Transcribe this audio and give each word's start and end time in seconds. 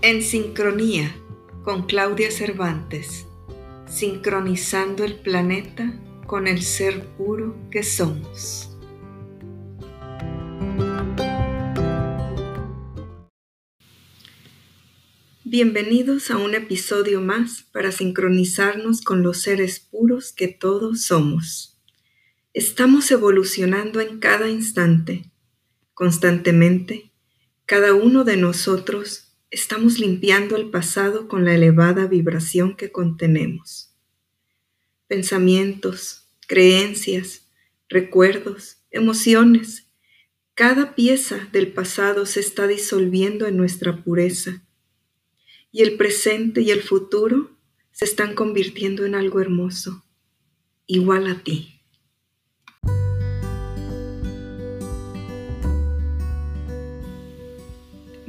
En 0.00 0.22
sincronía 0.22 1.12
con 1.64 1.86
Claudia 1.86 2.30
Cervantes, 2.30 3.26
sincronizando 3.88 5.02
el 5.02 5.16
planeta 5.16 5.92
con 6.24 6.46
el 6.46 6.62
ser 6.62 7.04
puro 7.16 7.56
que 7.72 7.82
somos. 7.82 8.70
Bienvenidos 15.42 16.30
a 16.30 16.36
un 16.36 16.54
episodio 16.54 17.20
más 17.20 17.64
para 17.72 17.90
sincronizarnos 17.90 19.00
con 19.00 19.24
los 19.24 19.42
seres 19.42 19.80
puros 19.80 20.32
que 20.32 20.46
todos 20.46 21.06
somos. 21.06 21.76
Estamos 22.54 23.10
evolucionando 23.10 24.00
en 24.00 24.20
cada 24.20 24.48
instante, 24.48 25.32
constantemente. 25.92 27.10
Cada 27.66 27.94
uno 27.94 28.22
de 28.22 28.36
nosotros 28.36 29.27
estamos 29.50 29.98
limpiando 29.98 30.56
el 30.56 30.70
pasado 30.70 31.28
con 31.28 31.44
la 31.44 31.54
elevada 31.54 32.06
vibración 32.06 32.76
que 32.76 32.92
contenemos. 32.92 33.94
Pensamientos, 35.06 36.28
creencias, 36.46 37.48
recuerdos, 37.88 38.78
emociones, 38.90 39.86
cada 40.54 40.94
pieza 40.94 41.48
del 41.52 41.72
pasado 41.72 42.26
se 42.26 42.40
está 42.40 42.66
disolviendo 42.66 43.46
en 43.46 43.56
nuestra 43.56 44.02
pureza 44.02 44.64
y 45.70 45.82
el 45.82 45.96
presente 45.96 46.62
y 46.62 46.70
el 46.70 46.82
futuro 46.82 47.56
se 47.92 48.04
están 48.04 48.34
convirtiendo 48.34 49.06
en 49.06 49.14
algo 49.14 49.40
hermoso, 49.40 50.04
igual 50.86 51.26
a 51.26 51.42
ti. 51.42 51.77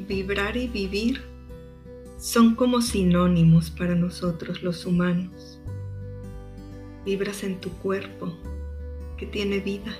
Vibrar 0.10 0.58
y 0.58 0.68
vivir 0.68 1.22
son 2.18 2.56
como 2.56 2.82
sinónimos 2.82 3.70
para 3.70 3.94
nosotros 3.94 4.64
los 4.64 4.88
humanos. 4.88 5.62
Vibras 7.06 7.44
en 7.44 7.62
tu 7.62 7.70
cuerpo 7.70 8.34
que 9.18 9.28
tiene 9.28 9.60
vida. 9.60 9.96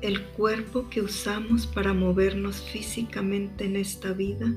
El 0.00 0.22
cuerpo 0.28 0.88
que 0.88 1.02
usamos 1.02 1.66
para 1.66 1.92
movernos 1.92 2.62
físicamente 2.62 3.66
en 3.66 3.76
esta 3.76 4.14
vida 4.14 4.56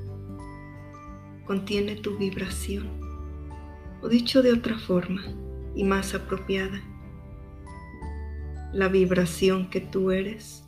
contiene 1.44 1.96
tu 1.96 2.16
vibración, 2.16 2.88
o 4.00 4.08
dicho 4.08 4.40
de 4.42 4.54
otra 4.54 4.78
forma 4.78 5.22
y 5.74 5.84
más 5.84 6.14
apropiada, 6.14 6.82
la 8.72 8.88
vibración 8.88 9.68
que 9.68 9.82
tú 9.82 10.10
eres 10.10 10.63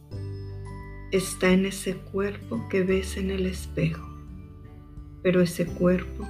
está 1.17 1.51
en 1.53 1.67
ese 1.67 1.97
cuerpo 1.97 2.69
que 2.69 2.83
ves 2.83 3.17
en 3.17 3.31
el 3.31 3.47
espejo, 3.47 4.07
pero 5.23 5.41
ese 5.41 5.67
cuerpo 5.67 6.27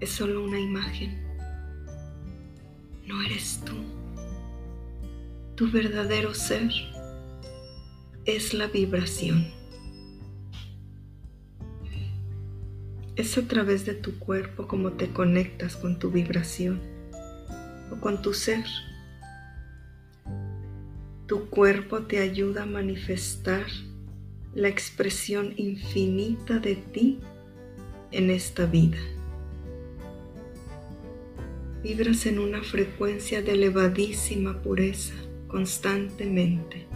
es 0.00 0.10
solo 0.10 0.44
una 0.44 0.58
imagen. 0.58 1.22
No 3.06 3.22
eres 3.22 3.62
tú. 3.64 3.74
Tu 5.54 5.70
verdadero 5.70 6.34
ser 6.34 6.70
es 8.26 8.52
la 8.52 8.66
vibración. 8.66 9.46
Es 13.14 13.38
a 13.38 13.42
través 13.48 13.86
de 13.86 13.94
tu 13.94 14.18
cuerpo 14.18 14.66
como 14.66 14.92
te 14.92 15.08
conectas 15.08 15.76
con 15.76 15.98
tu 15.98 16.10
vibración 16.10 16.82
o 17.90 18.00
con 18.00 18.20
tu 18.20 18.34
ser. 18.34 18.64
Tu 21.26 21.50
cuerpo 21.50 22.02
te 22.02 22.20
ayuda 22.20 22.62
a 22.62 22.66
manifestar 22.66 23.66
la 24.54 24.68
expresión 24.68 25.54
infinita 25.56 26.60
de 26.60 26.76
ti 26.76 27.18
en 28.12 28.30
esta 28.30 28.66
vida. 28.66 28.98
Vibras 31.82 32.26
en 32.26 32.38
una 32.38 32.62
frecuencia 32.62 33.42
de 33.42 33.52
elevadísima 33.52 34.62
pureza 34.62 35.14
constantemente, 35.48 36.86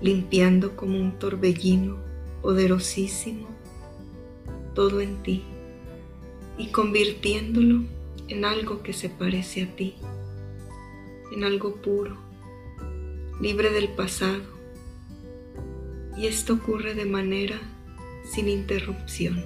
limpiando 0.00 0.76
como 0.76 1.00
un 1.00 1.18
torbellino 1.18 1.98
poderosísimo 2.42 3.48
todo 4.76 5.00
en 5.00 5.20
ti 5.24 5.42
y 6.58 6.68
convirtiéndolo 6.68 7.82
en 8.28 8.44
algo 8.44 8.82
que 8.82 8.92
se 8.92 9.08
parece 9.08 9.64
a 9.64 9.74
ti, 9.74 9.94
en 11.32 11.42
algo 11.42 11.76
puro, 11.76 12.25
libre 13.40 13.70
del 13.70 13.88
pasado. 13.90 14.42
Y 16.16 16.26
esto 16.26 16.54
ocurre 16.54 16.94
de 16.94 17.04
manera 17.04 17.60
sin 18.24 18.48
interrupción, 18.48 19.44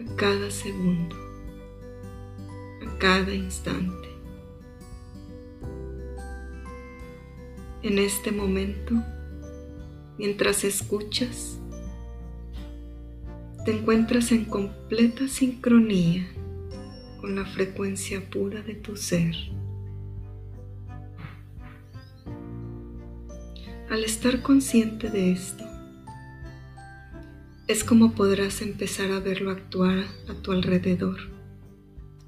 a 0.00 0.16
cada 0.16 0.50
segundo, 0.50 1.16
a 2.86 2.98
cada 2.98 3.34
instante. 3.34 4.08
En 7.82 7.98
este 7.98 8.32
momento, 8.32 8.94
mientras 10.18 10.64
escuchas, 10.64 11.58
te 13.64 13.72
encuentras 13.72 14.32
en 14.32 14.44
completa 14.44 15.28
sincronía 15.28 16.26
con 17.20 17.36
la 17.36 17.44
frecuencia 17.44 18.28
pura 18.30 18.62
de 18.62 18.74
tu 18.74 18.96
ser. 18.96 19.34
Al 23.92 24.04
estar 24.04 24.40
consciente 24.40 25.10
de 25.10 25.32
esto, 25.32 25.64
es 27.68 27.84
como 27.84 28.14
podrás 28.14 28.62
empezar 28.62 29.12
a 29.12 29.20
verlo 29.20 29.50
actuar 29.50 30.06
a 30.30 30.34
tu 30.40 30.52
alrededor, 30.52 31.18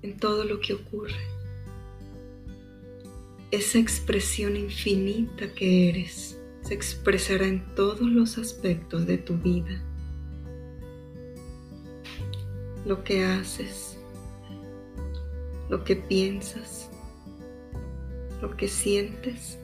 en 0.03 0.19
todo 0.19 0.45
lo 0.45 0.61
que 0.61 0.75
ocurre. 0.75 1.27
Esa 3.51 3.79
expresión 3.79 4.59
infinita 4.59 5.55
que 5.55 5.89
eres 5.89 6.39
se 6.61 6.75
expresará 6.75 7.47
en 7.47 7.65
todos 7.75 8.11
los 8.11 8.37
aspectos 8.37 9.07
de 9.07 9.17
tu 9.17 9.39
vida. 9.39 9.83
Lo 12.85 13.03
que 13.05 13.25
haces, 13.25 13.97
lo 15.71 15.83
que 15.83 15.97
piensas, 15.97 16.91
lo 18.43 18.55
que 18.55 18.69
sientes 18.69 19.61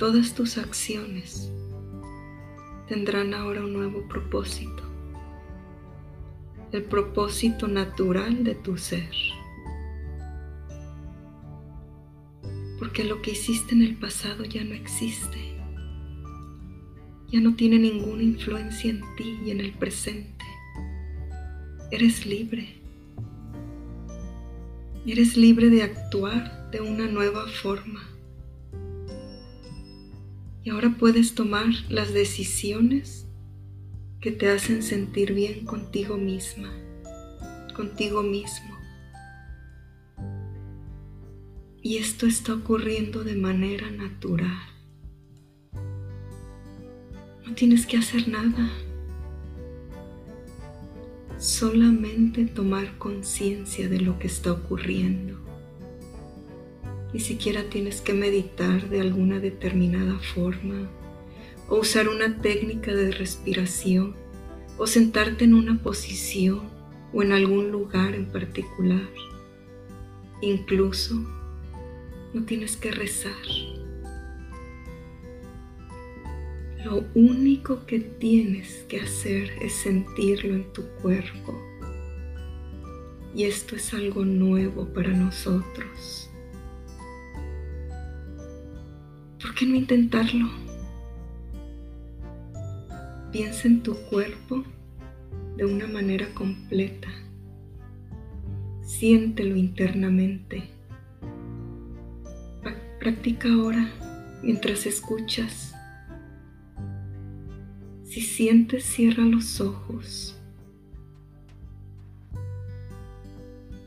Todas 0.00 0.32
tus 0.32 0.56
acciones 0.56 1.52
tendrán 2.88 3.34
ahora 3.34 3.60
un 3.60 3.74
nuevo 3.74 4.08
propósito, 4.08 4.82
el 6.72 6.84
propósito 6.84 7.68
natural 7.68 8.42
de 8.42 8.54
tu 8.54 8.78
ser. 8.78 9.10
Porque 12.78 13.04
lo 13.04 13.20
que 13.20 13.32
hiciste 13.32 13.74
en 13.74 13.82
el 13.82 13.96
pasado 13.96 14.44
ya 14.44 14.64
no 14.64 14.72
existe, 14.72 15.38
ya 17.30 17.40
no 17.40 17.54
tiene 17.54 17.78
ninguna 17.78 18.22
influencia 18.22 18.88
en 18.88 19.02
ti 19.18 19.38
y 19.44 19.50
en 19.50 19.60
el 19.60 19.74
presente. 19.74 20.46
Eres 21.90 22.24
libre. 22.24 22.80
Eres 25.04 25.36
libre 25.36 25.68
de 25.68 25.82
actuar 25.82 26.70
de 26.70 26.80
una 26.80 27.06
nueva 27.06 27.46
forma 27.48 28.00
y 30.62 30.70
ahora 30.70 30.96
puedes 30.98 31.34
tomar 31.34 31.66
las 31.88 32.12
decisiones 32.12 33.26
que 34.20 34.30
te 34.30 34.50
hacen 34.50 34.82
sentir 34.82 35.32
bien 35.32 35.64
contigo 35.64 36.18
misma, 36.18 36.70
contigo 37.74 38.22
mismo. 38.22 38.76
Y 41.82 41.96
esto 41.96 42.26
está 42.26 42.52
ocurriendo 42.52 43.24
de 43.24 43.36
manera 43.36 43.90
natural. 43.90 44.58
No 47.46 47.54
tienes 47.54 47.86
que 47.86 47.96
hacer 47.96 48.28
nada. 48.28 48.70
Solamente 51.38 52.44
tomar 52.44 52.98
conciencia 52.98 53.88
de 53.88 54.00
lo 54.00 54.18
que 54.18 54.26
está 54.26 54.52
ocurriendo. 54.52 55.49
Ni 57.12 57.20
siquiera 57.20 57.64
tienes 57.64 58.00
que 58.00 58.14
meditar 58.14 58.88
de 58.88 59.00
alguna 59.00 59.40
determinada 59.40 60.18
forma 60.18 60.88
o 61.68 61.78
usar 61.78 62.08
una 62.08 62.38
técnica 62.38 62.94
de 62.94 63.10
respiración 63.10 64.14
o 64.78 64.86
sentarte 64.86 65.44
en 65.44 65.54
una 65.54 65.82
posición 65.82 66.70
o 67.12 67.22
en 67.22 67.32
algún 67.32 67.70
lugar 67.70 68.14
en 68.14 68.26
particular. 68.26 69.08
Incluso 70.40 71.16
no 72.32 72.44
tienes 72.44 72.76
que 72.76 72.92
rezar. 72.92 73.34
Lo 76.84 77.04
único 77.14 77.84
que 77.84 78.00
tienes 78.00 78.84
que 78.88 79.00
hacer 79.00 79.50
es 79.60 79.74
sentirlo 79.74 80.54
en 80.54 80.72
tu 80.72 80.82
cuerpo. 81.02 81.60
Y 83.34 83.44
esto 83.44 83.76
es 83.76 83.92
algo 83.92 84.24
nuevo 84.24 84.86
para 84.86 85.10
nosotros. 85.10 86.29
Qué 89.60 89.66
no 89.66 89.74
intentarlo? 89.74 90.48
Piensa 93.30 93.68
en 93.68 93.82
tu 93.82 93.94
cuerpo 94.08 94.64
de 95.58 95.66
una 95.66 95.86
manera 95.86 96.32
completa. 96.32 97.08
Siéntelo 98.82 99.56
internamente. 99.56 100.62
Practica 103.00 103.52
ahora 103.52 103.86
mientras 104.42 104.86
escuchas. 104.86 105.74
Si 108.04 108.22
sientes, 108.22 108.84
cierra 108.84 109.24
los 109.24 109.60
ojos. 109.60 110.38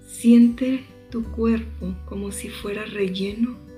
Siente 0.05 0.83
tu 1.09 1.23
cuerpo 1.23 1.95
como 2.05 2.31
si 2.31 2.49
fuera 2.49 2.85
relleno 2.85 3.72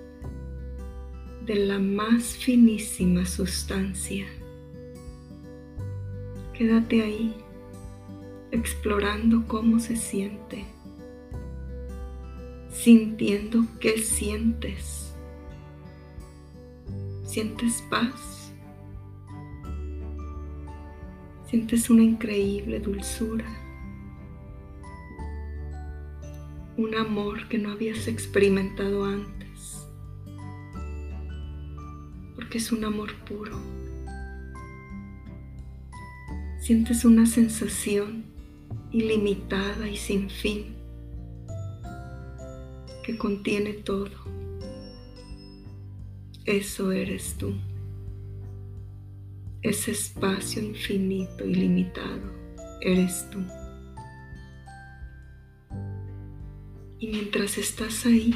de 1.45 1.56
la 1.56 1.77
más 1.77 2.36
finísima 2.38 3.24
sustancia. 3.25 4.25
Quédate 6.53 7.03
ahí 7.03 7.36
explorando 8.51 9.45
cómo 9.47 9.80
se 9.80 9.95
siente, 9.95 10.65
sintiendo 12.71 13.63
qué 13.80 14.00
sientes. 14.00 15.13
¿Sientes 17.25 17.83
paz? 17.92 18.51
¿Sientes 21.47 21.89
una 21.92 22.03
increíble 22.03 22.80
dulzura? 22.80 23.45
Un 26.77 26.95
amor 26.95 27.47
que 27.50 27.59
no 27.59 27.71
habías 27.71 28.07
experimentado 28.07 29.06
antes, 29.06 29.44
porque 32.45 32.59
es 32.59 32.71
un 32.71 32.86
amor 32.86 33.12
puro 33.27 33.59
sientes 36.59 37.03
una 37.03 37.25
sensación 37.25 38.24
ilimitada 38.92 39.89
y 39.89 39.97
sin 39.97 40.30
fin 40.30 40.75
que 43.03 43.18
contiene 43.18 43.74
todo. 43.74 44.12
Eso 46.45 46.92
eres 46.92 47.36
tú. 47.36 47.56
Ese 49.63 49.92
espacio 49.92 50.62
infinito, 50.62 51.45
ilimitado, 51.45 52.31
eres 52.81 53.27
tú. 53.31 53.39
Y 57.00 57.07
mientras 57.07 57.57
estás 57.57 58.06
ahí, 58.06 58.36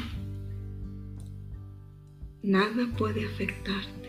nada 2.42 2.88
puede 2.96 3.26
afectarte 3.26 4.00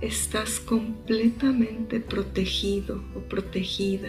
estás 0.00 0.58
completamente 0.60 2.00
protegido 2.00 3.02
o 3.14 3.20
protegida. 3.20 4.08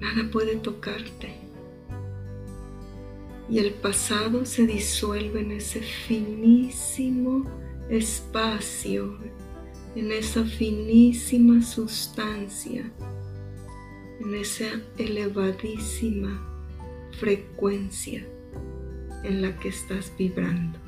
Nada 0.00 0.30
puede 0.30 0.56
tocarte. 0.56 1.34
Y 3.50 3.58
el 3.58 3.72
pasado 3.72 4.44
se 4.44 4.66
disuelve 4.66 5.40
en 5.40 5.52
ese 5.52 5.80
finísimo 5.80 7.44
espacio, 7.88 9.16
en 9.96 10.12
esa 10.12 10.44
finísima 10.44 11.62
sustancia, 11.62 12.92
en 14.20 14.34
esa 14.34 14.66
elevadísima 14.98 16.46
frecuencia 17.18 18.26
en 19.24 19.42
la 19.42 19.56
que 19.56 19.68
estás 19.68 20.12
vibrando. 20.18 20.87